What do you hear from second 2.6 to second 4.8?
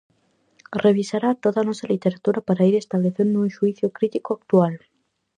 ir establecendo un xuízo crítico actual.